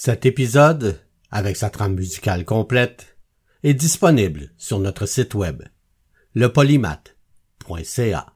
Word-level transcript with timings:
Cet 0.00 0.26
épisode, 0.26 1.00
avec 1.32 1.56
sa 1.56 1.70
trame 1.70 1.94
musicale 1.94 2.44
complète, 2.44 3.16
est 3.64 3.74
disponible 3.74 4.52
sur 4.56 4.78
notre 4.78 5.06
site 5.06 5.34
web, 5.34 5.64
lepolymath.ca. 6.36 8.26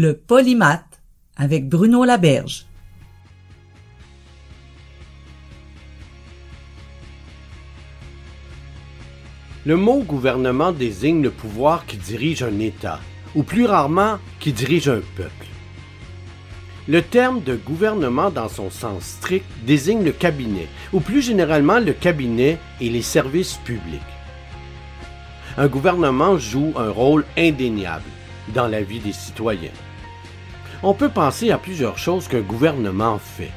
Le 0.00 0.14
polymath 0.14 1.02
avec 1.36 1.68
Bruno 1.68 2.04
Laberge. 2.04 2.66
Le 9.66 9.76
mot 9.76 10.04
gouvernement 10.04 10.70
désigne 10.70 11.20
le 11.20 11.32
pouvoir 11.32 11.84
qui 11.84 11.96
dirige 11.96 12.44
un 12.44 12.60
État, 12.60 13.00
ou 13.34 13.42
plus 13.42 13.66
rarement 13.66 14.20
qui 14.38 14.52
dirige 14.52 14.88
un 14.88 15.00
peuple. 15.16 15.48
Le 16.86 17.02
terme 17.02 17.42
de 17.42 17.56
gouvernement 17.56 18.30
dans 18.30 18.48
son 18.48 18.70
sens 18.70 19.02
strict 19.02 19.46
désigne 19.66 20.04
le 20.04 20.12
cabinet, 20.12 20.68
ou 20.92 21.00
plus 21.00 21.22
généralement 21.22 21.80
le 21.80 21.92
cabinet 21.92 22.58
et 22.80 22.88
les 22.88 23.02
services 23.02 23.58
publics. 23.64 24.00
Un 25.56 25.66
gouvernement 25.66 26.38
joue 26.38 26.72
un 26.76 26.90
rôle 26.90 27.24
indéniable 27.36 28.04
dans 28.54 28.68
la 28.68 28.80
vie 28.80 29.00
des 29.00 29.12
citoyens. 29.12 29.72
On 30.82 30.94
peut 30.94 31.08
penser 31.08 31.50
à 31.50 31.58
plusieurs 31.58 31.98
choses 31.98 32.28
qu'un 32.28 32.40
gouvernement 32.40 33.18
fait. 33.18 33.50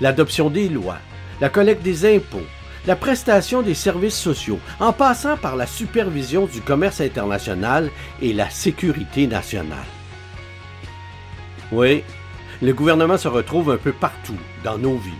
L'adoption 0.00 0.48
des 0.48 0.68
lois, 0.68 0.98
la 1.40 1.48
collecte 1.48 1.82
des 1.82 2.16
impôts, 2.16 2.46
la 2.86 2.94
prestation 2.94 3.62
des 3.62 3.74
services 3.74 4.18
sociaux, 4.18 4.60
en 4.78 4.92
passant 4.92 5.36
par 5.36 5.56
la 5.56 5.66
supervision 5.66 6.46
du 6.46 6.60
commerce 6.60 7.00
international 7.00 7.90
et 8.20 8.32
la 8.32 8.48
sécurité 8.48 9.26
nationale. 9.26 9.78
Oui, 11.72 12.04
le 12.60 12.72
gouvernement 12.72 13.18
se 13.18 13.28
retrouve 13.28 13.70
un 13.70 13.76
peu 13.76 13.92
partout 13.92 14.38
dans 14.62 14.78
nos 14.78 14.96
vies, 14.96 15.10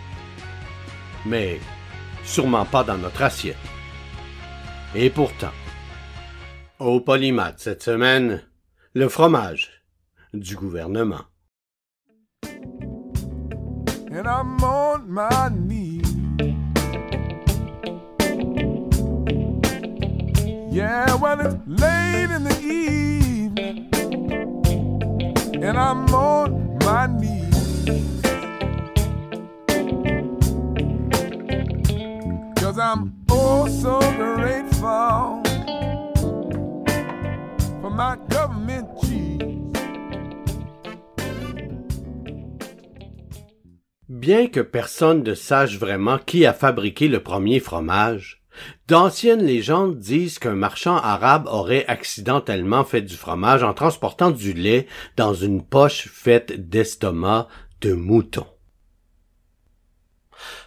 mais 1.26 1.58
sûrement 2.24 2.64
pas 2.64 2.84
dans 2.84 2.98
notre 2.98 3.22
assiette. 3.22 3.56
Et 4.94 5.10
pourtant, 5.10 5.52
au 6.78 7.00
Polymath 7.00 7.58
cette 7.58 7.82
semaine, 7.82 8.42
le 8.94 9.08
fromage 9.08 9.70
du 10.34 10.54
gouvernement. 10.54 11.22
And 14.14 14.28
I'm 14.28 14.62
on 14.62 15.10
my 15.10 15.48
knees. 15.48 16.06
Yeah, 20.70 21.14
well, 21.14 21.40
it's 21.40 21.56
late 21.66 22.30
in 22.30 22.44
the 22.44 22.58
evening, 22.60 23.88
and 25.64 25.78
I'm 25.78 26.14
on 26.14 26.78
my 26.80 27.06
knees. 27.06 27.40
Cause 32.56 32.78
I'm 32.78 33.14
oh 33.30 33.66
so 33.68 33.98
grateful 34.16 35.42
for 37.80 37.90
my 37.90 38.16
government 38.28 38.88
cheese. 39.00 39.21
Bien 44.12 44.46
que 44.46 44.60
personne 44.60 45.22
ne 45.22 45.32
sache 45.32 45.78
vraiment 45.78 46.18
qui 46.18 46.44
a 46.44 46.52
fabriqué 46.52 47.08
le 47.08 47.22
premier 47.22 47.60
fromage, 47.60 48.44
d'anciennes 48.86 49.42
légendes 49.42 49.98
disent 49.98 50.38
qu'un 50.38 50.54
marchand 50.54 50.98
arabe 50.98 51.46
aurait 51.46 51.86
accidentellement 51.86 52.84
fait 52.84 53.00
du 53.00 53.16
fromage 53.16 53.62
en 53.62 53.72
transportant 53.72 54.30
du 54.30 54.52
lait 54.52 54.86
dans 55.16 55.32
une 55.32 55.64
poche 55.64 56.08
faite 56.08 56.68
d'estomac 56.68 57.48
de 57.80 57.94
mouton. 57.94 58.44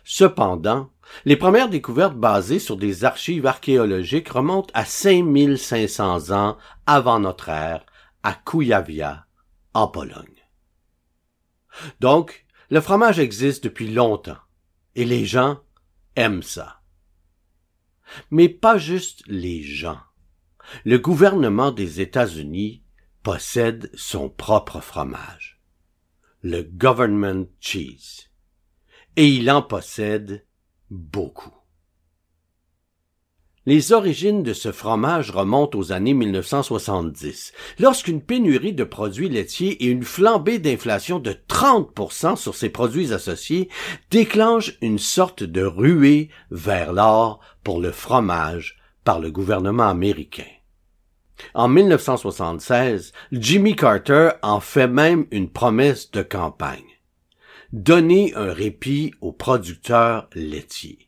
Cependant, 0.03 0.89
les 1.25 1.35
premières 1.35 1.69
découvertes 1.69 2.17
basées 2.17 2.57
sur 2.57 2.77
des 2.77 3.05
archives 3.05 3.45
archéologiques 3.45 4.29
remontent 4.29 4.71
à 4.73 4.85
5500 4.85 6.31
ans 6.31 6.57
avant 6.87 7.19
notre 7.19 7.49
ère, 7.49 7.85
à 8.23 8.33
Kujawia, 8.33 9.27
en 9.75 9.87
Pologne. 9.87 10.41
Donc, 11.99 12.44
le 12.69 12.81
fromage 12.81 13.19
existe 13.19 13.63
depuis 13.63 13.91
longtemps 13.91 14.37
et 14.95 15.05
les 15.05 15.25
gens 15.25 15.61
aiment 16.15 16.43
ça. 16.43 16.81
Mais 18.31 18.49
pas 18.49 18.77
juste 18.77 19.23
les 19.27 19.61
gens. 19.61 19.99
Le 20.83 20.97
gouvernement 20.97 21.71
des 21.71 22.01
États-Unis 22.01 22.83
possède 23.23 23.89
son 23.95 24.29
propre 24.29 24.79
fromage, 24.79 25.59
le 26.41 26.61
government 26.61 27.47
cheese, 27.59 28.29
et 29.15 29.27
il 29.27 29.49
en 29.49 29.61
possède 29.61 30.45
beaucoup. 30.89 31.55
Les 33.67 33.93
origines 33.93 34.43
de 34.43 34.53
ce 34.53 34.71
fromage 34.71 35.31
remontent 35.31 35.79
aux 35.79 35.91
années 35.91 36.13
1970, 36.13 37.51
lorsqu'une 37.79 38.21
pénurie 38.21 38.73
de 38.73 38.83
produits 38.83 39.27
laitiers 39.27 39.83
et 39.83 39.87
une 39.87 40.03
flambée 40.03 40.59
d'inflation 40.59 41.17
de 41.17 41.35
30% 41.49 42.35
sur 42.35 42.53
ces 42.53 42.69
produits 42.69 43.11
associés 43.11 43.69
déclenchent 44.11 44.77
une 44.81 44.99
sorte 44.99 45.41
de 45.41 45.63
ruée 45.63 46.29
vers 46.51 46.93
l'or 46.93 47.39
pour 47.63 47.79
le 47.79 47.91
fromage 47.91 48.77
par 49.03 49.19
le 49.19 49.31
gouvernement 49.31 49.89
américain. 49.89 50.43
En 51.55 51.67
1976, 51.67 53.13
Jimmy 53.31 53.75
Carter 53.75 54.29
en 54.43 54.59
fait 54.59 54.87
même 54.87 55.25
une 55.31 55.49
promesse 55.49 56.11
de 56.11 56.21
campagne. 56.21 56.99
Donner 57.73 58.31
un 58.35 58.53
répit 58.53 59.11
aux 59.21 59.31
producteurs 59.31 60.29
laitiers. 60.35 61.04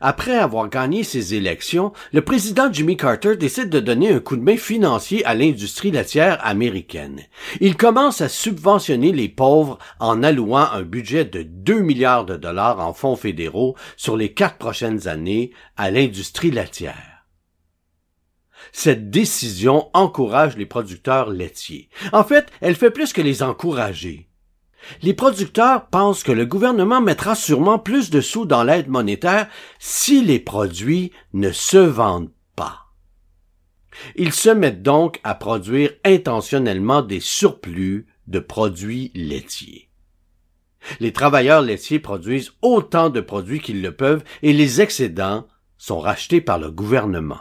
Après 0.00 0.36
avoir 0.36 0.68
gagné 0.68 1.04
ses 1.04 1.34
élections, 1.34 1.92
le 2.12 2.22
président 2.22 2.72
Jimmy 2.72 2.96
Carter 2.96 3.36
décide 3.36 3.70
de 3.70 3.80
donner 3.80 4.12
un 4.12 4.20
coup 4.20 4.36
de 4.36 4.42
main 4.42 4.56
financier 4.56 5.24
à 5.24 5.34
l'industrie 5.34 5.90
laitière 5.90 6.38
américaine. 6.44 7.22
Il 7.60 7.76
commence 7.76 8.20
à 8.20 8.28
subventionner 8.28 9.12
les 9.12 9.28
pauvres 9.28 9.78
en 9.98 10.22
allouant 10.22 10.70
un 10.72 10.82
budget 10.82 11.24
de 11.24 11.42
2 11.42 11.80
milliards 11.80 12.26
de 12.26 12.36
dollars 12.36 12.80
en 12.80 12.92
fonds 12.92 13.16
fédéraux 13.16 13.76
sur 13.96 14.16
les 14.16 14.32
quatre 14.32 14.58
prochaines 14.58 15.08
années 15.08 15.52
à 15.76 15.90
l'industrie 15.90 16.50
laitière. 16.50 17.16
Cette 18.72 19.10
décision 19.10 19.88
encourage 19.94 20.56
les 20.56 20.66
producteurs 20.66 21.30
laitiers. 21.30 21.88
En 22.12 22.24
fait, 22.24 22.46
elle 22.60 22.74
fait 22.74 22.90
plus 22.90 23.12
que 23.12 23.22
les 23.22 23.42
encourager. 23.42 24.28
Les 25.02 25.14
producteurs 25.14 25.86
pensent 25.86 26.22
que 26.22 26.32
le 26.32 26.46
gouvernement 26.46 27.00
mettra 27.00 27.34
sûrement 27.34 27.78
plus 27.78 28.10
de 28.10 28.20
sous 28.20 28.46
dans 28.46 28.64
l'aide 28.64 28.88
monétaire 28.88 29.48
si 29.78 30.22
les 30.22 30.38
produits 30.38 31.12
ne 31.32 31.52
se 31.52 31.78
vendent 31.78 32.32
pas. 32.54 32.86
Ils 34.14 34.32
se 34.32 34.50
mettent 34.50 34.82
donc 34.82 35.20
à 35.24 35.34
produire 35.34 35.90
intentionnellement 36.04 37.02
des 37.02 37.20
surplus 37.20 38.06
de 38.26 38.38
produits 38.38 39.10
laitiers. 39.14 39.88
Les 41.00 41.12
travailleurs 41.12 41.62
laitiers 41.62 41.98
produisent 41.98 42.52
autant 42.62 43.10
de 43.10 43.20
produits 43.20 43.60
qu'ils 43.60 43.82
le 43.82 43.94
peuvent 43.94 44.22
et 44.42 44.52
les 44.52 44.80
excédents 44.80 45.46
sont 45.78 45.98
rachetés 45.98 46.40
par 46.40 46.58
le 46.58 46.70
gouvernement. 46.70 47.40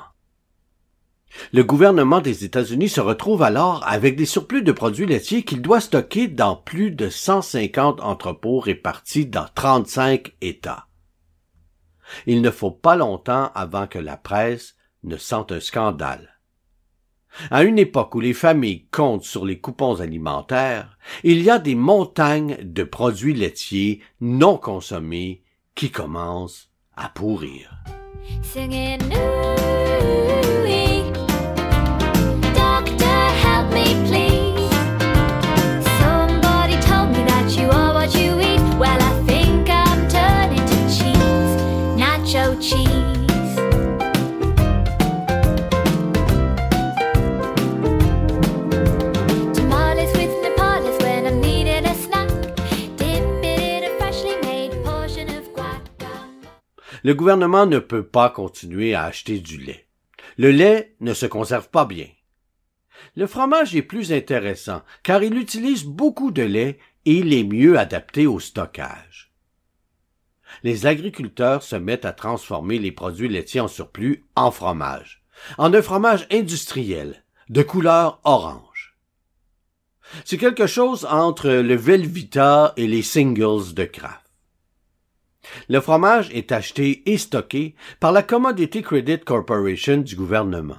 Le 1.53 1.63
gouvernement 1.63 2.21
des 2.21 2.45
États-Unis 2.45 2.89
se 2.89 3.01
retrouve 3.01 3.43
alors 3.43 3.83
avec 3.87 4.15
des 4.15 4.25
surplus 4.25 4.63
de 4.63 4.71
produits 4.71 5.05
laitiers 5.05 5.43
qu'il 5.43 5.61
doit 5.61 5.81
stocker 5.81 6.27
dans 6.27 6.55
plus 6.55 6.91
de 6.91 7.09
150 7.09 8.01
entrepôts 8.01 8.59
répartis 8.59 9.25
dans 9.25 9.47
35 9.53 10.33
États. 10.41 10.87
Il 12.25 12.41
ne 12.41 12.51
faut 12.51 12.71
pas 12.71 12.95
longtemps 12.95 13.51
avant 13.55 13.87
que 13.87 13.99
la 13.99 14.17
presse 14.17 14.75
ne 15.03 15.17
sente 15.17 15.51
un 15.51 15.59
scandale. 15.59 16.39
À 17.51 17.63
une 17.63 17.79
époque 17.79 18.15
où 18.15 18.19
les 18.21 18.33
familles 18.33 18.87
comptent 18.91 19.25
sur 19.25 19.45
les 19.45 19.59
coupons 19.59 19.99
alimentaires, 19.99 20.97
il 21.23 21.41
y 21.41 21.49
a 21.49 21.59
des 21.59 21.75
montagnes 21.75 22.57
de 22.61 22.83
produits 22.83 23.33
laitiers 23.33 24.01
non 24.21 24.57
consommés 24.57 25.43
qui 25.75 25.91
commencent 25.91 26.69
à 26.95 27.09
pourrir. 27.09 27.83
Le 57.05 57.13
gouvernement 57.13 57.67
ne 57.67 57.77
peut 57.77 58.01
pas 58.01 58.31
continuer 58.31 58.95
à 58.95 59.03
acheter 59.03 59.37
du 59.37 59.59
lait. 59.59 59.85
Le 60.37 60.49
lait 60.49 60.95
ne 61.01 61.13
se 61.13 61.27
conserve 61.27 61.69
pas 61.69 61.85
bien. 61.85 62.07
Le 63.15 63.27
fromage 63.27 63.75
est 63.75 63.83
plus 63.83 64.11
intéressant 64.11 64.81
car 65.03 65.21
il 65.21 65.37
utilise 65.37 65.83
beaucoup 65.83 66.31
de 66.31 66.41
lait 66.41 66.79
et 67.05 67.17
il 67.17 67.31
est 67.31 67.43
mieux 67.43 67.77
adapté 67.77 68.25
au 68.25 68.39
stockage. 68.39 69.31
Les 70.63 70.87
agriculteurs 70.87 71.61
se 71.61 71.75
mettent 71.75 72.05
à 72.05 72.11
transformer 72.11 72.79
les 72.79 72.91
produits 72.91 73.29
laitiers 73.29 73.61
en 73.61 73.67
surplus 73.67 74.25
en 74.35 74.49
fromage, 74.49 75.21
en 75.59 75.71
un 75.75 75.83
fromage 75.83 76.25
industriel, 76.31 77.23
de 77.49 77.61
couleur 77.61 78.19
orange. 78.23 78.97
C'est 80.23 80.39
quelque 80.39 80.65
chose 80.65 81.05
entre 81.05 81.51
le 81.51 81.75
Velvita 81.75 82.73
et 82.77 82.87
les 82.87 83.03
singles 83.03 83.75
de 83.75 83.83
Kraft. 83.83 84.24
Le 85.69 85.79
fromage 85.79 86.29
est 86.31 86.51
acheté 86.51 87.09
et 87.11 87.17
stocké 87.17 87.75
par 87.99 88.11
la 88.11 88.23
Commodity 88.23 88.81
Credit 88.81 89.19
Corporation 89.19 89.97
du 89.97 90.15
gouvernement. 90.15 90.77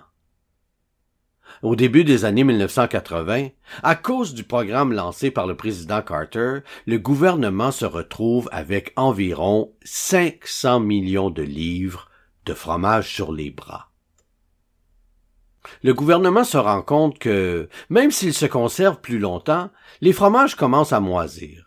Au 1.62 1.74
début 1.74 2.04
des 2.04 2.24
années 2.24 2.44
1980, 2.44 3.48
à 3.82 3.94
cause 3.94 4.34
du 4.34 4.44
programme 4.44 4.92
lancé 4.92 5.30
par 5.30 5.46
le 5.46 5.56
président 5.56 6.02
Carter, 6.02 6.58
le 6.86 6.98
gouvernement 6.98 7.70
se 7.70 7.86
retrouve 7.86 8.48
avec 8.52 8.92
environ 8.96 9.72
500 9.84 10.80
millions 10.80 11.30
de 11.30 11.42
livres 11.42 12.10
de 12.44 12.52
fromage 12.52 13.12
sur 13.12 13.32
les 13.32 13.50
bras. 13.50 13.90
Le 15.82 15.94
gouvernement 15.94 16.44
se 16.44 16.58
rend 16.58 16.82
compte 16.82 17.18
que, 17.18 17.68
même 17.90 18.10
s'ils 18.10 18.34
se 18.34 18.46
conservent 18.46 19.00
plus 19.00 19.18
longtemps, 19.18 19.70
les 20.00 20.12
fromages 20.12 20.54
commencent 20.54 20.92
à 20.92 21.00
moisir. 21.00 21.65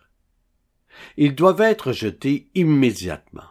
Ils 1.17 1.35
doivent 1.35 1.61
être 1.61 1.91
jetés 1.91 2.49
immédiatement. 2.55 3.43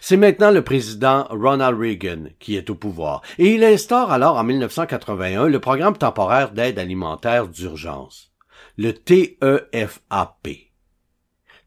C'est 0.00 0.16
maintenant 0.16 0.50
le 0.50 0.62
président 0.62 1.26
Ronald 1.30 1.78
Reagan 1.78 2.24
qui 2.38 2.56
est 2.56 2.70
au 2.70 2.74
pouvoir, 2.74 3.22
et 3.38 3.54
il 3.54 3.64
instaure 3.64 4.10
alors 4.10 4.36
en 4.36 4.44
1981 4.44 5.48
le 5.48 5.60
programme 5.60 5.96
temporaire 5.96 6.52
d'aide 6.52 6.78
alimentaire 6.78 7.48
d'urgence, 7.48 8.32
le 8.76 8.92
TEFAP. 8.92 10.48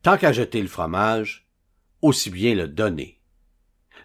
Tant 0.02 0.18
qu'à 0.18 0.32
jeter 0.32 0.62
le 0.62 0.68
fromage, 0.68 1.48
aussi 2.02 2.30
bien 2.30 2.56
le 2.56 2.68
donner. 2.68 3.20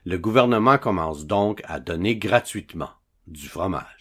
Le 0.06 0.16
gouvernement 0.16 0.78
commence 0.78 1.26
donc 1.26 1.62
à 1.66 1.78
donner 1.78 2.16
gratuitement 2.16 2.90
du 3.26 3.48
fromage. 3.48 3.99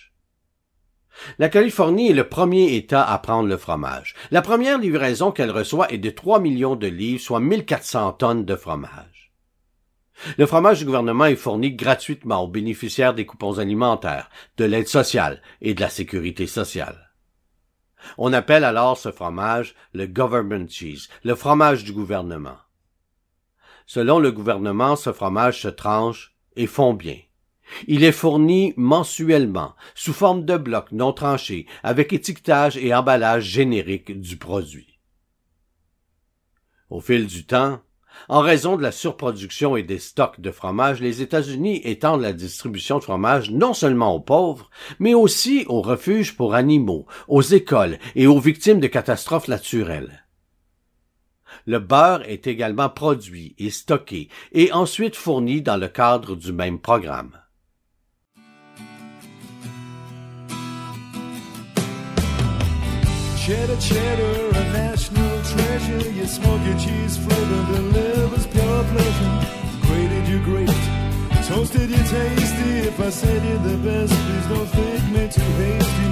La 1.38 1.50
Californie 1.50 2.10
est 2.10 2.13
le 2.13 2.27
premier 2.27 2.75
État 2.75 3.04
à 3.04 3.18
prendre 3.19 3.48
le 3.48 3.57
fromage. 3.57 4.16
La 4.31 4.42
première 4.42 4.77
livraison 4.77 5.31
qu'elle 5.31 5.51
reçoit 5.51 5.92
est 5.92 5.98
de 5.98 6.10
3 6.10 6.39
millions 6.39 6.75
de 6.75 6.88
livres, 6.88 7.21
soit 7.21 7.39
1400 7.39 8.13
tonnes 8.13 8.45
de 8.45 8.56
fromage. 8.56 9.31
Le 10.38 10.45
fromage 10.45 10.80
du 10.80 10.86
gouvernement 10.86 11.25
est 11.25 11.36
fourni 11.36 11.71
gratuitement 11.71 12.44
aux 12.44 12.48
bénéficiaires 12.48 13.13
des 13.13 13.25
coupons 13.25 13.57
alimentaires, 13.57 14.30
de 14.57 14.66
l'aide 14.66 14.88
sociale 14.88 15.42
et 15.62 15.74
de 15.74 15.81
la 15.81 15.89
sécurité 15.89 16.45
sociale. 16.45 17.12
On 18.18 18.33
appelle 18.33 18.63
alors 18.63 18.98
ce 18.98 19.12
fromage 19.12 19.75
le 19.94 20.07
government 20.07 20.69
cheese, 20.69 21.10
le 21.24 21.36
fromage 21.36 21.83
du 21.83 21.94
gouvernement. 21.94 22.57
Selon 23.86 24.19
le 24.19 24.31
gouvernement, 24.31 24.95
ce 24.95 25.12
fromage 25.12 25.62
se 25.62 25.68
tranche 25.68 26.36
et 26.56 26.68
fond 26.68 26.94
bien. 26.94 27.18
Il 27.88 28.04
est 28.04 28.12
fourni 28.12 28.74
mensuellement, 28.77 29.75
sous 29.95 30.13
forme 30.13 30.45
de 30.45 30.57
blocs 30.57 30.92
non 30.92 31.13
tranchés, 31.13 31.66
avec 31.83 32.13
étiquetage 32.13 32.77
et 32.77 32.94
emballage 32.94 33.44
générique 33.44 34.19
du 34.19 34.38
produit. 34.38 35.00
Au 36.89 37.01
fil 37.01 37.27
du 37.27 37.45
temps, 37.45 37.81
en 38.27 38.42
raison 38.42 38.75
de 38.75 38.81
la 38.81 38.92
surproduction 38.92 39.77
et 39.77 39.83
des 39.83 40.00
stocks 40.00 40.39
de 40.39 40.51
fromage, 40.51 41.00
les 41.00 41.21
États-Unis 41.21 41.81
étendent 41.83 42.21
la 42.21 42.33
distribution 42.33 42.98
de 42.98 43.04
fromage 43.04 43.51
non 43.51 43.74
seulement 43.74 44.13
aux 44.13 44.19
pauvres, 44.19 44.69
mais 45.00 45.13
aussi 45.13 45.65
aux 45.68 45.81
refuges 45.81 46.36
pour 46.36 46.54
animaux, 46.54 47.06
aux 47.27 47.42
écoles 47.42 47.98
et 48.15 48.27
aux 48.27 48.39
victimes 48.39 48.80
de 48.80 48.88
catastrophes 48.88 49.48
naturelles. 49.48 50.25
Le 51.65 51.80
beurre 51.80 52.24
est 52.27 52.48
également 52.48 52.89
produit 52.89 53.56
et 53.57 53.69
stocké 53.69 54.30
et 54.51 54.72
ensuite 54.72 55.15
fourni 55.15 55.62
dans 55.62 55.77
le 55.77 55.88
cadre 55.88 56.36
du 56.36 56.51
même 56.51 56.80
programme. 56.80 57.39
Cheddar, 63.50 63.81
cheddar, 63.81 64.50
a 64.60 64.63
national 64.74 65.42
treasure. 65.42 66.12
Your 66.12 66.28
smoky 66.28 66.72
cheese 66.78 67.18
flavor 67.18 67.74
delivers 67.74 68.46
pure 68.46 68.84
pleasure. 68.94 69.48
Grated, 69.88 70.28
you 70.28 70.40
great. 70.44 70.69
Toasted, 71.48 71.90
you 71.90 71.98
tasty. 71.98 72.88
If 72.90 73.00
I 73.00 73.10
said 73.10 73.44
you're 73.44 73.57
the 73.57 73.78
best, 73.78 74.13
please 74.13 74.48
don't 74.50 74.68
think 74.68 75.04
me 75.16 75.28
too 75.30 75.42
hasty. 75.63 76.12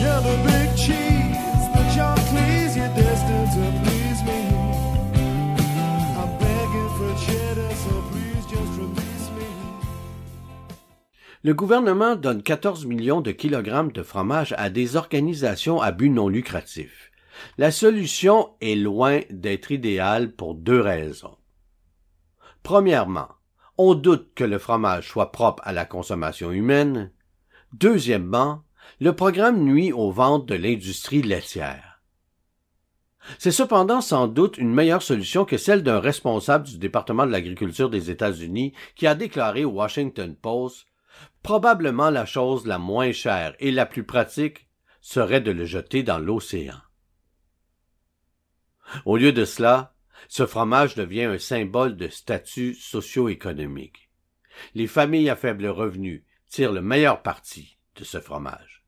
You're 0.00 0.22
the 0.22 0.36
big 0.46 0.76
cheese, 0.76 1.66
the 1.74 1.82
chalk 1.96 2.18
please. 2.30 2.76
You're 2.76 2.94
destined 2.94 3.50
to 3.50 3.82
please 3.82 3.95
Le 11.46 11.54
gouvernement 11.54 12.16
donne 12.16 12.42
14 12.42 12.86
millions 12.86 13.20
de 13.20 13.30
kilogrammes 13.30 13.92
de 13.92 14.02
fromage 14.02 14.52
à 14.58 14.68
des 14.68 14.96
organisations 14.96 15.80
à 15.80 15.92
but 15.92 16.10
non 16.10 16.28
lucratif. 16.28 17.12
La 17.56 17.70
solution 17.70 18.50
est 18.60 18.74
loin 18.74 19.20
d'être 19.30 19.70
idéale 19.70 20.32
pour 20.32 20.56
deux 20.56 20.80
raisons. 20.80 21.36
Premièrement, 22.64 23.28
on 23.78 23.94
doute 23.94 24.34
que 24.34 24.42
le 24.42 24.58
fromage 24.58 25.06
soit 25.06 25.30
propre 25.30 25.62
à 25.64 25.72
la 25.72 25.84
consommation 25.84 26.50
humaine. 26.50 27.12
Deuxièmement, 27.72 28.64
le 28.98 29.12
programme 29.12 29.62
nuit 29.62 29.92
aux 29.92 30.10
ventes 30.10 30.46
de 30.46 30.56
l'industrie 30.56 31.22
laitière. 31.22 32.02
C'est 33.38 33.52
cependant 33.52 34.00
sans 34.00 34.26
doute 34.26 34.58
une 34.58 34.74
meilleure 34.74 35.02
solution 35.02 35.44
que 35.44 35.58
celle 35.58 35.84
d'un 35.84 36.00
responsable 36.00 36.66
du 36.66 36.78
département 36.78 37.24
de 37.24 37.30
l'agriculture 37.30 37.88
des 37.88 38.10
États-Unis 38.10 38.72
qui 38.96 39.06
a 39.06 39.14
déclaré 39.14 39.64
au 39.64 39.70
Washington 39.70 40.34
Post 40.34 40.88
Probablement 41.42 42.10
la 42.10 42.26
chose 42.26 42.66
la 42.66 42.78
moins 42.78 43.12
chère 43.12 43.54
et 43.58 43.70
la 43.70 43.86
plus 43.86 44.04
pratique 44.04 44.68
serait 45.00 45.40
de 45.40 45.52
le 45.52 45.64
jeter 45.64 46.02
dans 46.02 46.18
l'océan. 46.18 46.80
Au 49.04 49.16
lieu 49.16 49.32
de 49.32 49.44
cela, 49.44 49.94
ce 50.28 50.46
fromage 50.46 50.94
devient 50.94 51.24
un 51.24 51.38
symbole 51.38 51.96
de 51.96 52.08
statut 52.08 52.74
socio-économique. 52.74 54.10
Les 54.74 54.86
familles 54.86 55.30
à 55.30 55.36
faible 55.36 55.66
revenu 55.66 56.24
tirent 56.48 56.72
le 56.72 56.82
meilleur 56.82 57.22
parti 57.22 57.78
de 57.96 58.04
ce 58.04 58.20
fromage. 58.20 58.84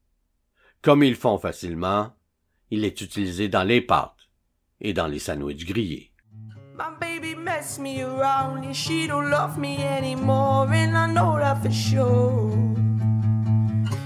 Comme 0.83 1.03
ils 1.03 1.17
font 1.17 1.39
facilement, 1.39 2.17
il 2.71 2.85
est 2.85 3.01
utilisé 3.01 3.49
dans 3.49 3.65
les 3.65 3.81
pâtes 3.81 4.29
et 4.81 4.93
dans 4.93 5.07
les 5.07 5.19
sandwichs 5.19 5.67
grillés. 5.67 6.13
Messed 7.59 7.81
me 7.81 8.03
around 8.03 8.65
and 8.65 8.77
she 8.77 9.09
don't 9.09 9.31
love 9.31 9.59
me 9.59 9.79
anymore, 9.85 10.73
and 10.73 10.97
I 10.97 11.07
know 11.09 11.39
that 11.39 11.61
for 11.61 11.73
sure. 11.73 12.53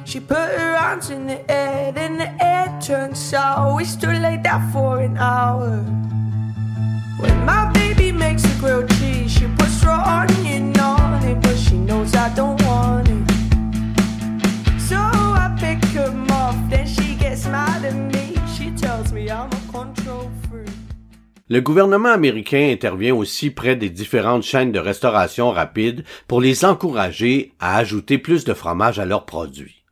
She 0.06 0.20
put 0.20 0.48
her 0.58 0.74
hands 0.74 1.10
in 1.10 1.26
the 1.26 1.38
air, 1.50 1.92
then 1.92 2.16
the 2.16 2.30
air 2.42 2.66
turned 2.80 3.14
sour. 3.14 3.76
We 3.76 3.84
stood 3.84 4.22
like 4.22 4.42
that 4.44 4.62
for 4.72 5.00
an 5.00 5.18
hour. 5.18 5.68
When 7.20 7.44
my 7.44 7.70
baby 7.74 8.10
makes 8.10 8.42
a 8.44 8.58
grilled 8.58 8.88
cheese, 8.96 9.30
she 9.30 9.46
puts 9.58 9.84
raw 9.84 10.02
onion 10.20 10.74
on 10.80 11.22
it, 11.22 11.38
but 11.42 11.58
she 11.58 11.76
knows 11.76 12.14
I 12.14 12.34
don't 12.34 12.58
want 12.62 13.06
it. 13.10 13.24
So 14.80 14.96
I 15.44 15.54
pick 15.60 15.84
her 15.96 16.10
off, 16.30 16.56
then 16.70 16.86
she 16.86 17.16
gets 17.16 17.44
mad 17.46 17.84
at 17.84 17.96
me. 18.14 18.34
She 18.56 18.70
tells 18.70 19.12
me 19.12 19.30
I'm 19.30 19.52
a 19.52 19.60
control. 19.70 20.30
Le 21.52 21.60
gouvernement 21.60 22.08
américain 22.08 22.70
intervient 22.72 23.14
aussi 23.14 23.50
près 23.50 23.76
des 23.76 23.90
différentes 23.90 24.42
chaînes 24.42 24.72
de 24.72 24.78
restauration 24.78 25.50
rapide 25.50 26.02
pour 26.26 26.40
les 26.40 26.64
encourager 26.64 27.52
à 27.60 27.76
ajouter 27.76 28.16
plus 28.16 28.44
de 28.44 28.54
fromage 28.54 28.98
à 28.98 29.04
leurs 29.04 29.26
produits. 29.26 29.84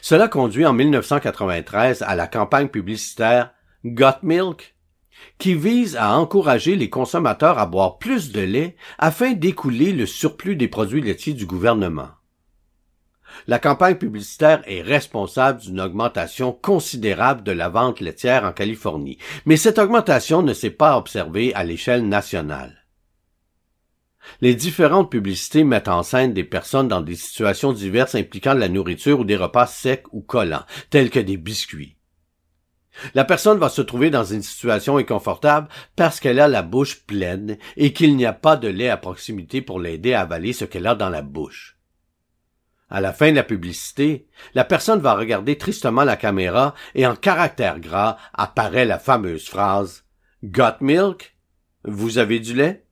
Cela 0.00 0.28
conduit 0.28 0.64
en 0.64 0.72
1993 0.72 2.00
à 2.00 2.14
la 2.14 2.26
campagne 2.26 2.68
publicitaire 2.68 3.52
Got 3.84 4.22
Milk, 4.22 4.74
qui 5.36 5.54
vise 5.54 5.94
à 5.96 6.16
encourager 6.16 6.74
les 6.74 6.88
consommateurs 6.88 7.58
à 7.58 7.66
boire 7.66 7.98
plus 7.98 8.32
de 8.32 8.40
lait 8.40 8.74
afin 8.98 9.32
d'écouler 9.32 9.92
le 9.92 10.06
surplus 10.06 10.56
des 10.56 10.68
produits 10.68 11.02
laitiers 11.02 11.34
du 11.34 11.44
gouvernement. 11.44 12.08
La 13.46 13.58
campagne 13.58 13.96
publicitaire 13.96 14.62
est 14.66 14.82
responsable 14.82 15.60
d'une 15.60 15.80
augmentation 15.80 16.52
considérable 16.52 17.42
de 17.42 17.52
la 17.52 17.68
vente 17.68 18.00
laitière 18.00 18.44
en 18.44 18.52
Californie, 18.52 19.18
mais 19.46 19.56
cette 19.56 19.78
augmentation 19.78 20.42
ne 20.42 20.54
s'est 20.54 20.70
pas 20.70 20.96
observée 20.96 21.54
à 21.54 21.64
l'échelle 21.64 22.08
nationale. 22.08 22.82
Les 24.40 24.54
différentes 24.54 25.10
publicités 25.10 25.64
mettent 25.64 25.88
en 25.88 26.02
scène 26.02 26.32
des 26.32 26.44
personnes 26.44 26.88
dans 26.88 27.00
des 27.00 27.16
situations 27.16 27.72
diverses 27.72 28.14
impliquant 28.14 28.54
de 28.54 28.60
la 28.60 28.68
nourriture 28.68 29.20
ou 29.20 29.24
des 29.24 29.36
repas 29.36 29.66
secs 29.66 30.04
ou 30.12 30.20
collants, 30.20 30.64
tels 30.90 31.10
que 31.10 31.20
des 31.20 31.36
biscuits. 31.36 31.96
La 33.14 33.24
personne 33.24 33.58
va 33.58 33.68
se 33.68 33.82
trouver 33.82 34.10
dans 34.10 34.24
une 34.24 34.42
situation 34.42 34.98
inconfortable 34.98 35.68
parce 35.96 36.20
qu'elle 36.20 36.40
a 36.40 36.48
la 36.48 36.62
bouche 36.62 37.06
pleine 37.06 37.56
et 37.76 37.92
qu'il 37.92 38.16
n'y 38.16 38.26
a 38.26 38.32
pas 38.32 38.56
de 38.56 38.68
lait 38.68 38.90
à 38.90 38.96
proximité 38.96 39.62
pour 39.62 39.80
l'aider 39.80 40.12
à 40.12 40.20
avaler 40.20 40.52
ce 40.52 40.64
qu'elle 40.64 40.86
a 40.86 40.94
dans 40.94 41.08
la 41.08 41.22
bouche. 41.22 41.78
À 42.94 43.00
la 43.00 43.14
fin 43.14 43.30
de 43.30 43.36
la 43.36 43.42
publicité, 43.42 44.26
la 44.54 44.64
personne 44.64 45.00
va 45.00 45.14
regarder 45.14 45.56
tristement 45.56 46.04
la 46.04 46.16
caméra 46.16 46.74
et 46.94 47.06
en 47.06 47.16
caractère 47.16 47.80
gras 47.80 48.18
apparaît 48.34 48.84
la 48.84 48.98
fameuse 48.98 49.48
phrase 49.48 50.04
Got 50.44 50.82
milk? 50.82 51.34
Vous 51.84 52.18
avez 52.18 52.38
du 52.38 52.52
lait? 52.52 52.84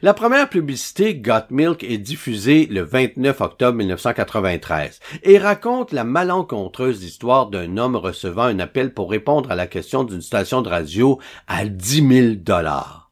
La 0.00 0.14
première 0.14 0.48
publicité 0.48 1.16
Got 1.16 1.50
Milk 1.50 1.82
est 1.82 1.98
diffusée 1.98 2.66
le 2.66 2.82
29 2.82 3.40
octobre 3.40 3.78
1993 3.78 5.00
et 5.24 5.38
raconte 5.38 5.90
la 5.90 6.04
malencontreuse 6.04 7.02
histoire 7.02 7.50
d'un 7.50 7.76
homme 7.78 7.96
recevant 7.96 8.44
un 8.44 8.60
appel 8.60 8.94
pour 8.94 9.10
répondre 9.10 9.50
à 9.50 9.56
la 9.56 9.66
question 9.66 10.04
d'une 10.04 10.22
station 10.22 10.62
de 10.62 10.68
radio 10.68 11.18
à 11.48 11.64
10 11.64 12.08
000 12.08 12.34
dollars. 12.36 13.10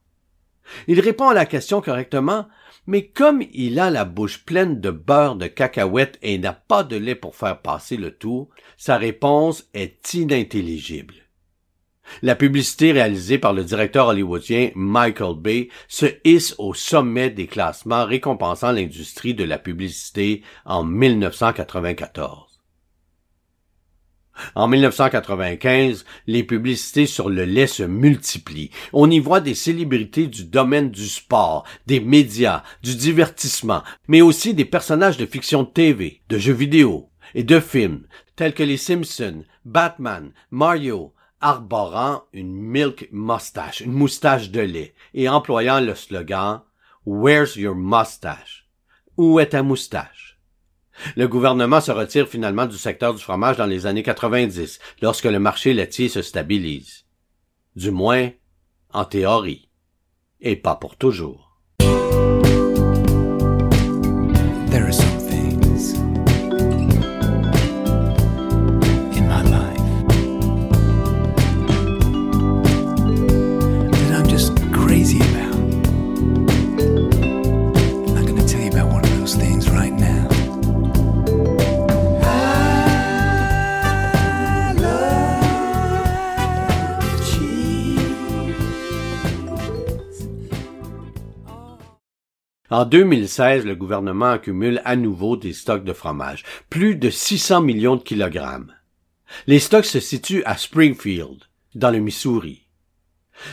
Il 0.86 1.00
répond 1.00 1.28
à 1.28 1.34
la 1.34 1.44
question 1.44 1.80
correctement, 1.80 2.46
mais 2.86 3.06
comme 3.06 3.42
il 3.52 3.78
a 3.78 3.90
la 3.90 4.04
bouche 4.04 4.44
pleine 4.44 4.80
de 4.80 4.90
beurre 4.90 5.36
de 5.36 5.46
cacahuète 5.46 6.18
et 6.22 6.38
n'a 6.38 6.52
pas 6.52 6.82
de 6.82 6.96
lait 6.96 7.14
pour 7.14 7.36
faire 7.36 7.60
passer 7.60 7.96
le 7.96 8.10
tout, 8.10 8.48
sa 8.76 8.96
réponse 8.96 9.68
est 9.74 10.14
inintelligible. 10.14 11.14
La 12.20 12.34
publicité 12.34 12.92
réalisée 12.92 13.38
par 13.38 13.52
le 13.52 13.64
directeur 13.64 14.08
hollywoodien 14.08 14.70
Michael 14.74 15.36
Bay 15.36 15.68
se 15.88 16.06
hisse 16.24 16.54
au 16.58 16.74
sommet 16.74 17.30
des 17.30 17.46
classements 17.46 18.04
récompensant 18.04 18.72
l'industrie 18.72 19.34
de 19.34 19.44
la 19.44 19.58
publicité 19.58 20.42
en 20.64 20.84
1994. 20.84 22.51
En 24.54 24.68
1995, 24.68 26.04
les 26.26 26.42
publicités 26.42 27.06
sur 27.06 27.28
le 27.28 27.44
lait 27.44 27.66
se 27.66 27.82
multiplient. 27.82 28.70
On 28.92 29.10
y 29.10 29.18
voit 29.18 29.40
des 29.40 29.54
célébrités 29.54 30.26
du 30.26 30.44
domaine 30.44 30.90
du 30.90 31.06
sport, 31.06 31.64
des 31.86 32.00
médias, 32.00 32.62
du 32.82 32.94
divertissement, 32.94 33.82
mais 34.08 34.20
aussi 34.20 34.54
des 34.54 34.64
personnages 34.64 35.16
de 35.16 35.26
fiction 35.26 35.64
TV, 35.64 36.22
de 36.28 36.38
jeux 36.38 36.52
vidéo 36.52 37.10
et 37.34 37.44
de 37.44 37.60
films, 37.60 38.06
tels 38.36 38.54
que 38.54 38.62
les 38.62 38.76
Simpsons, 38.76 39.44
Batman, 39.64 40.32
Mario, 40.50 41.14
arborant 41.40 42.22
une 42.32 42.52
milk 42.52 43.08
mustache, 43.12 43.80
une 43.80 43.92
moustache 43.92 44.50
de 44.50 44.60
lait, 44.60 44.94
et 45.14 45.28
employant 45.28 45.80
le 45.80 45.94
slogan 45.94 46.62
Where's 47.04 47.56
your 47.56 47.74
mustache? 47.74 48.68
Où 49.16 49.40
est 49.40 49.48
ta 49.48 49.62
moustache? 49.62 50.31
Le 51.16 51.26
gouvernement 51.26 51.80
se 51.80 51.90
retire 51.90 52.28
finalement 52.28 52.66
du 52.66 52.76
secteur 52.76 53.14
du 53.14 53.22
fromage 53.22 53.56
dans 53.56 53.66
les 53.66 53.86
années 53.86 54.02
90, 54.02 54.78
lorsque 55.00 55.24
le 55.24 55.38
marché 55.38 55.74
laitier 55.74 56.08
se 56.08 56.22
stabilise. 56.22 57.04
Du 57.74 57.90
moins, 57.90 58.30
en 58.92 59.04
théorie. 59.04 59.68
Et 60.40 60.56
pas 60.56 60.76
pour 60.76 60.96
toujours. 60.96 61.41
En 92.72 92.86
2016, 92.86 93.66
le 93.66 93.74
gouvernement 93.74 94.30
accumule 94.30 94.80
à 94.86 94.96
nouveau 94.96 95.36
des 95.36 95.52
stocks 95.52 95.84
de 95.84 95.92
fromage, 95.92 96.42
plus 96.70 96.96
de 96.96 97.10
600 97.10 97.60
millions 97.60 97.96
de 97.96 98.02
kilogrammes. 98.02 98.72
Les 99.46 99.58
stocks 99.58 99.84
se 99.84 100.00
situent 100.00 100.42
à 100.46 100.56
Springfield, 100.56 101.36
dans 101.74 101.90
le 101.90 101.98
Missouri. 101.98 102.66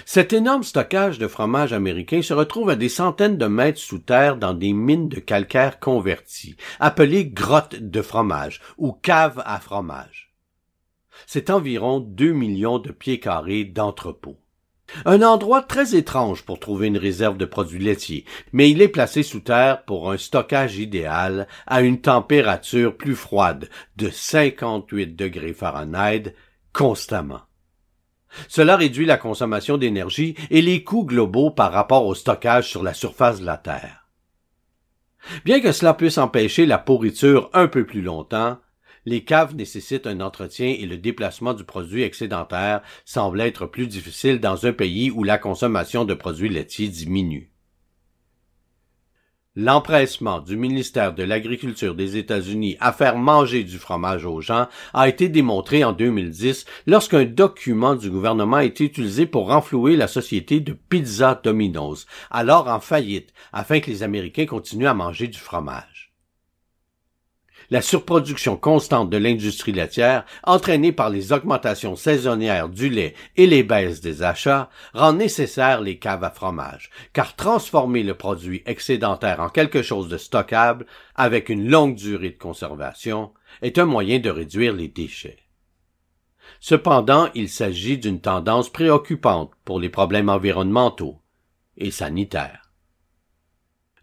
Cet 0.06 0.32
énorme 0.32 0.64
stockage 0.64 1.20
de 1.20 1.28
fromage 1.28 1.74
américain 1.74 2.22
se 2.22 2.34
retrouve 2.34 2.70
à 2.70 2.78
des 2.78 2.88
centaines 2.88 3.38
de 3.38 3.48
mètres 3.48 3.82
sous 3.82 4.00
terre 4.00 4.38
dans 4.38 4.54
des 4.54 4.72
mines 4.72 5.10
de 5.10 5.20
calcaire 5.20 5.82
converties, 5.82 6.56
appelées 6.80 7.26
grottes 7.26 7.76
de 7.76 8.02
fromage 8.02 8.62
ou 8.78 8.94
caves 8.94 9.44
à 9.46 9.60
fromage. 9.60 10.34
C'est 11.28 11.50
environ 11.50 12.00
2 12.00 12.32
millions 12.32 12.80
de 12.80 12.94
pieds 12.94 13.20
carrés 13.20 13.66
d'entrepôts. 13.66 14.40
Un 15.06 15.22
endroit 15.22 15.62
très 15.62 15.96
étrange 15.96 16.44
pour 16.44 16.60
trouver 16.60 16.88
une 16.88 16.98
réserve 16.98 17.38
de 17.38 17.46
produits 17.46 17.84
laitiers, 17.84 18.26
mais 18.54 18.70
il 18.70 18.82
est 18.82 18.88
placé 18.88 19.24
sous 19.24 19.40
terre 19.40 19.84
pour 19.84 20.12
un 20.12 20.18
stockage 20.18 20.78
idéal 20.78 21.48
à 21.68 21.82
une 21.82 22.02
température 22.02 22.98
plus 22.98 23.16
froide 23.16 23.70
de 23.98 24.10
58 24.10 25.16
degrés 25.16 25.54
Fahrenheit 25.54 26.34
constamment. 26.74 27.42
Cela 28.48 28.76
réduit 28.76 29.06
la 29.06 29.18
consommation 29.18 29.78
d'énergie 29.78 30.36
et 30.50 30.62
les 30.62 30.84
coûts 30.84 31.06
globaux 31.06 31.50
par 31.50 31.72
rapport 31.72 32.06
au 32.06 32.14
stockage 32.14 32.70
sur 32.70 32.84
la 32.84 32.94
surface 32.94 33.40
de 33.40 33.46
la 33.46 33.58
Terre. 33.58 34.08
Bien 35.46 35.60
que 35.60 35.72
cela 35.72 35.94
puisse 35.94 36.18
empêcher 36.18 36.66
la 36.66 36.78
pourriture 36.78 37.50
un 37.54 37.68
peu 37.68 37.86
plus 37.86 38.02
longtemps, 38.02 38.58
les 39.06 39.24
caves 39.24 39.56
nécessitent 39.56 40.08
un 40.08 40.22
entretien 40.22 40.76
et 40.78 40.86
le 40.86 40.98
déplacement 40.98 41.54
du 41.54 41.64
produit 41.64 42.04
excédentaire 42.04 42.82
semble 43.06 43.42
être 43.42 43.66
plus 43.66 43.88
difficile 43.88 44.40
dans 44.40 44.66
un 44.66 44.74
pays 44.74 45.12
où 45.12 45.24
la 45.24 45.38
consommation 45.38 46.06
de 46.06 46.14
produits 46.14 46.50
laitiers 46.50 46.88
diminue. 46.88 47.52
L'empressement 49.56 50.40
du 50.40 50.56
ministère 50.56 51.14
de 51.14 51.24
l'Agriculture 51.24 51.96
des 51.96 52.18
États-Unis 52.18 52.78
à 52.80 52.94
faire 52.94 53.18
manger 53.18 53.64
du 53.64 53.78
fromage 53.78 54.26
aux 54.26 54.42
gens 54.42 54.68
a 54.94 55.10
été 55.10 55.28
démontré 55.28 55.84
en 55.84 55.92
2010 55.92 56.66
lorsqu'un 56.86 57.26
document 57.26 57.96
du 57.96 58.12
gouvernement 58.12 58.58
a 58.58 58.64
été 58.64 58.86
utilisé 58.86 59.26
pour 59.26 59.48
renflouer 59.48 59.98
la 59.98 60.08
société 60.08 60.60
de 60.60 60.72
Pizza 60.72 61.40
Domino's, 61.44 62.06
alors 62.32 62.68
en 62.68 62.80
faillite, 62.80 63.34
afin 63.52 63.80
que 63.80 63.90
les 63.90 64.04
Américains 64.04 64.46
continuent 64.46 64.88
à 64.88 64.94
manger 64.94 65.28
du 65.28 65.40
fromage 65.40 66.09
la 67.70 67.82
surproduction 67.82 68.58
constante 68.58 69.10
de 69.10 69.18
l'industrie 69.18 69.72
laitière, 69.72 70.26
entraînée 70.44 70.92
par 70.92 71.10
les 71.10 71.34
augmentations 71.34 71.96
saisonnières 71.96 72.70
du 72.70 72.90
lait 72.90 73.14
et 73.36 73.48
les 73.48 73.64
baisses 73.64 74.02
des 74.02 74.24
achats, 74.24 74.70
rend 74.94 75.14
nécessaire 75.14 75.82
les 75.82 76.00
caves 76.00 76.24
à 76.24 76.32
fromage, 76.32 76.90
car 77.14 77.36
transformer 77.36 78.04
le 78.04 78.16
produit 78.16 78.64
excédentaire 78.66 79.40
en 79.40 79.50
quelque 79.50 79.82
chose 79.82 80.10
de 80.10 80.18
stockable, 80.18 80.86
avec 81.16 81.50
une 81.50 81.70
longue 81.70 81.96
durée 81.96 82.32
de 82.32 82.38
conservation, 82.38 83.32
est 83.62 83.78
un 83.78 83.86
moyen 83.86 84.20
de 84.20 84.30
réduire 84.30 84.74
les 84.74 84.88
déchets. 84.88 85.38
Cependant, 86.60 87.30
il 87.36 87.50
s'agit 87.50 87.98
d'une 87.98 88.20
tendance 88.20 88.70
préoccupante 88.70 89.52
pour 89.64 89.80
les 89.80 89.90
problèmes 89.90 90.30
environnementaux 90.30 91.22
et 91.78 91.92
sanitaires. 91.92 92.69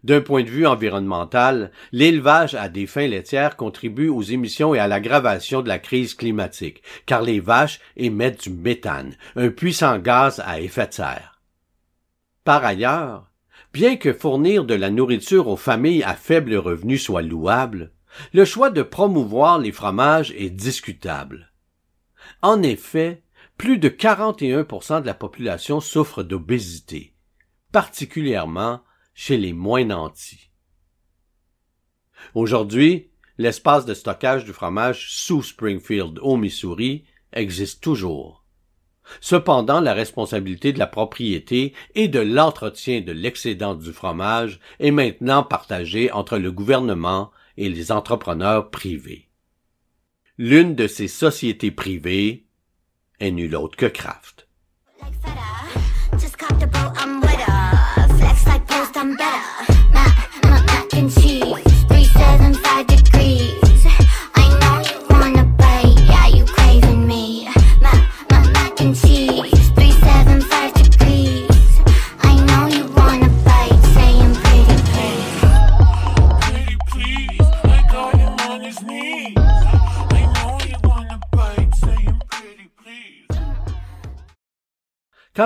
D'un 0.03 0.21
point 0.21 0.43
de 0.43 0.49
vue 0.49 0.67
environnemental, 0.67 1.71
l'élevage 1.91 2.55
à 2.55 2.69
des 2.69 2.85
fins 2.85 3.07
laitières 3.07 3.55
contribue 3.55 4.09
aux 4.09 4.21
émissions 4.21 4.75
et 4.75 4.79
à 4.79 4.87
l'aggravation 4.87 5.61
de 5.61 5.67
la 5.67 5.79
crise 5.79 6.13
climatique, 6.13 6.83
car 7.05 7.21
les 7.21 7.39
vaches 7.39 7.79
émettent 7.95 8.43
du 8.43 8.51
méthane, 8.51 9.15
un 9.35 9.49
puissant 9.49 9.97
gaz 9.97 10.41
à 10.45 10.61
effet 10.61 10.87
de 10.87 10.93
serre. 10.93 11.41
Par 12.43 12.63
ailleurs, 12.63 13.31
bien 13.73 13.97
que 13.97 14.13
fournir 14.13 14.65
de 14.65 14.75
la 14.75 14.89
nourriture 14.89 15.47
aux 15.47 15.57
familles 15.57 16.03
à 16.03 16.13
faible 16.13 16.55
revenu 16.55 16.97
soit 16.97 17.21
louable, 17.21 17.91
le 18.33 18.45
choix 18.45 18.69
de 18.69 18.83
promouvoir 18.83 19.59
les 19.59 19.71
fromages 19.71 20.31
est 20.37 20.49
discutable. 20.49 21.51
En 22.41 22.61
effet, 22.61 23.23
plus 23.57 23.79
de 23.79 23.89
41% 23.89 25.01
de 25.01 25.05
la 25.05 25.13
population 25.13 25.79
souffre 25.79 26.23
d'obésité, 26.23 27.13
particulièrement 27.71 28.81
chez 29.17 29.35
les 29.35 29.51
moins 29.51 29.83
nantis. 29.83 30.51
Aujourd'hui, 32.35 33.09
l'espace 33.39 33.83
de 33.83 33.95
stockage 33.95 34.45
du 34.45 34.53
fromage 34.53 35.09
sous 35.09 35.41
Springfield 35.41 36.19
au 36.21 36.37
Missouri 36.37 37.03
existe 37.33 37.81
toujours. 37.81 38.45
Cependant, 39.19 39.81
la 39.81 39.95
responsabilité 39.95 40.71
de 40.71 40.77
la 40.77 40.85
propriété 40.85 41.73
et 41.95 42.07
de 42.07 42.19
l'entretien 42.19 43.01
de 43.01 43.11
l'excédent 43.11 43.73
du 43.73 43.91
fromage 43.91 44.59
est 44.79 44.91
maintenant 44.91 45.43
partagée 45.43 46.11
entre 46.11 46.37
le 46.37 46.51
gouvernement 46.51 47.31
et 47.57 47.69
les 47.69 47.91
entrepreneurs 47.91 48.69
privés. 48.69 49.29
L'une 50.37 50.75
de 50.75 50.85
ces 50.85 51.07
sociétés 51.07 51.71
privées 51.71 52.45
est 53.19 53.31
nulle 53.31 53.55
autre 53.55 53.77
que 53.77 53.87
Kraft. 53.87 54.46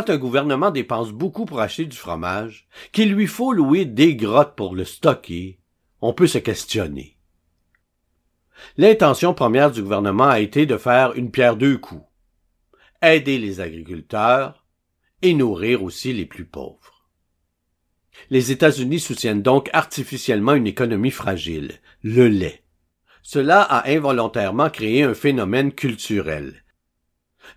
Quand 0.02 0.10
un 0.10 0.18
gouvernement 0.18 0.72
dépense 0.72 1.12
beaucoup 1.12 1.46
pour 1.46 1.60
acheter 1.60 1.86
du 1.86 1.96
fromage, 1.96 2.68
qu'il 2.92 3.14
lui 3.14 3.28
faut 3.28 3.54
louer 3.54 3.86
des 3.86 4.16
grottes 4.16 4.56
pour 4.56 4.74
le 4.74 4.84
stocker, 4.84 5.60
on 6.02 6.12
peut 6.12 6.26
se 6.26 6.40
questionner. 6.40 7.18
L'intention 8.78 9.36
première 9.36 9.70
du 9.70 9.84
gouvernement 9.84 10.28
a 10.28 10.40
été 10.40 10.66
de 10.66 10.76
faire 10.78 11.14
une 11.14 11.30
pierre 11.30 11.56
deux 11.56 11.78
coups. 11.78 12.02
Aider 13.04 13.38
les 13.38 13.62
agriculteurs 13.62 14.66
et 15.22 15.36
nourrir 15.36 15.84
aussi 15.84 16.14
les 16.14 16.26
plus 16.26 16.46
pauvres. 16.46 17.08
Les 18.32 18.52
États-Unis 18.52 19.02
soutiennent 19.02 19.44
donc 19.44 19.70
artificiellement 19.72 20.56
une 20.56 20.66
économie 20.66 21.12
fragile, 21.12 21.74
le 22.02 22.28
lait. 22.28 22.64
Cela 23.22 23.62
a 23.62 23.88
involontairement 23.88 24.72
créé 24.72 25.04
un 25.04 25.14
phénomène 25.14 25.72
culturel. 25.72 26.61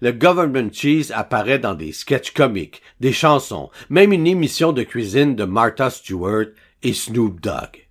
Le 0.00 0.12
government 0.12 0.72
cheese 0.72 1.12
apparaît 1.12 1.58
dans 1.58 1.74
des 1.74 1.92
sketchs 1.92 2.32
comiques, 2.32 2.82
des 3.00 3.12
chansons, 3.12 3.70
même 3.88 4.12
une 4.12 4.26
émission 4.26 4.72
de 4.72 4.82
cuisine 4.82 5.36
de 5.36 5.44
Martha 5.44 5.90
Stewart 5.90 6.46
et 6.82 6.92
Snoop 6.92 7.40
Dogg. 7.40 7.88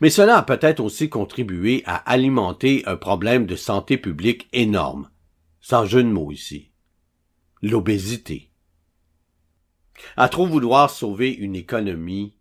Mais 0.00 0.10
cela 0.10 0.38
a 0.38 0.42
peut-être 0.42 0.80
aussi 0.80 1.08
contribué 1.08 1.82
à 1.86 1.96
alimenter 1.96 2.82
un 2.86 2.96
problème 2.96 3.46
de 3.46 3.56
santé 3.56 3.96
publique 3.96 4.48
énorme, 4.52 5.10
sans 5.60 5.86
jeu 5.86 6.02
de 6.02 6.08
mots 6.08 6.32
ici. 6.32 6.70
L'obésité. 7.62 8.50
À 10.16 10.28
trop 10.28 10.46
vouloir 10.46 10.90
sauver 10.90 11.32
une 11.32 11.56
économie, 11.56 12.34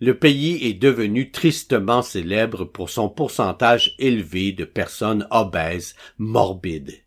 le 0.00 0.18
pays 0.18 0.64
est 0.66 0.74
devenu 0.74 1.30
tristement 1.30 2.02
célèbre 2.02 2.64
pour 2.64 2.90
son 2.90 3.08
pourcentage 3.08 3.94
élevé 3.98 4.52
de 4.52 4.64
personnes 4.64 5.26
obèses, 5.30 5.94
morbides. 6.18 7.03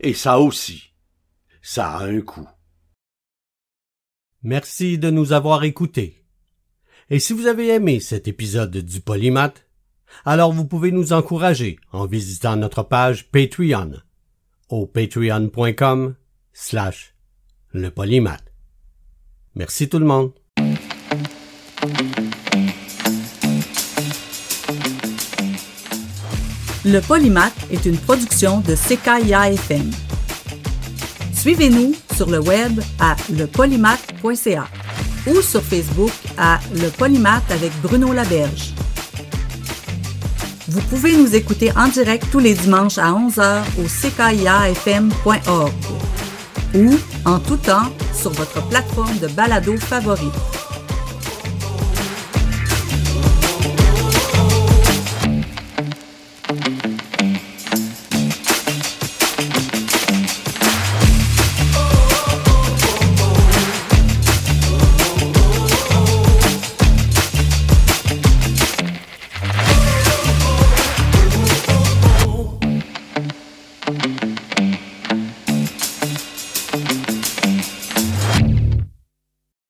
Et 0.00 0.14
ça 0.14 0.38
aussi, 0.38 0.92
ça 1.62 1.90
a 1.90 2.04
un 2.04 2.20
coût. 2.20 2.48
Merci 4.42 4.98
de 4.98 5.10
nous 5.10 5.32
avoir 5.32 5.64
écoutés. 5.64 6.24
Et 7.10 7.18
si 7.18 7.32
vous 7.32 7.46
avez 7.46 7.68
aimé 7.68 8.00
cet 8.00 8.28
épisode 8.28 8.76
du 8.76 9.00
Polymath, 9.00 9.66
alors 10.24 10.52
vous 10.52 10.66
pouvez 10.66 10.92
nous 10.92 11.12
encourager 11.12 11.78
en 11.92 12.06
visitant 12.06 12.56
notre 12.56 12.82
page 12.82 13.30
Patreon 13.30 13.92
au 14.68 14.86
patreon.com 14.86 16.14
slash 16.52 17.14
le 17.72 17.90
polymath. 17.90 18.44
Merci 19.54 19.88
tout 19.88 19.98
le 19.98 20.06
monde. 20.06 20.32
Le 26.84 27.00
Polymath 27.00 27.54
est 27.72 27.86
une 27.86 27.96
production 27.96 28.60
de 28.60 28.74
CKIA 28.76 29.50
FM. 29.52 29.90
Suivez-nous 31.34 31.94
sur 32.14 32.30
le 32.30 32.38
web 32.40 32.80
à 33.00 33.16
lepolymath.ca 33.30 34.68
ou 35.26 35.42
sur 35.42 35.62
Facebook 35.62 36.12
à 36.38 36.60
Le 36.74 36.88
Polymath 36.90 37.50
avec 37.50 37.72
Bruno 37.82 38.12
Laberge. 38.12 38.74
Vous 40.68 40.80
pouvez 40.82 41.16
nous 41.16 41.34
écouter 41.34 41.72
en 41.76 41.88
direct 41.88 42.26
tous 42.30 42.38
les 42.38 42.54
dimanches 42.54 42.98
à 42.98 43.10
11h 43.10 43.62
au 43.78 43.86
ckiafm.org 43.88 45.72
ou 46.74 46.94
en 47.24 47.38
tout 47.40 47.56
temps 47.56 47.90
sur 48.14 48.30
votre 48.30 48.66
plateforme 48.68 49.18
de 49.18 49.26
balado 49.28 49.76
favorite. 49.78 50.57